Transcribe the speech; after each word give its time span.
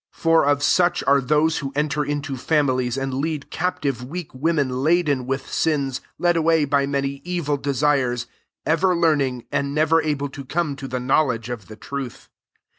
345 0.13 0.63
6 0.63 0.75
For 0.75 0.83
of 0.83 0.93
such 0.97 1.03
are 1.05 1.21
those 1.21 1.57
who 1.59 1.71
enter 1.75 2.03
into 2.03 2.35
families, 2.35 2.97
and 2.97 3.13
lead 3.13 3.51
captive 3.51 4.03
weak 4.03 4.33
women 4.33 4.81
laden 4.81 5.27
with 5.27 5.47
sins, 5.47 6.01
led 6.17 6.35
away 6.35 6.65
by 6.65 6.87
many 6.87 7.19
evii 7.23 7.61
de 7.61 7.71
sires, 7.71 8.21
7 8.21 8.29
ever 8.65 8.95
learning, 8.95 9.45
and 9.51 9.75
never 9.75 10.01
able 10.01 10.27
to 10.29 10.43
come 10.43 10.75
to 10.75 10.87
the 10.87 10.99
knowledge 10.99 11.51
of 11.51 11.67
the 11.67 11.75
truth. 11.75 12.29